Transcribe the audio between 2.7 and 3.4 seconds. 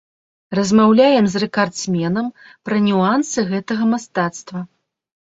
пра нюансы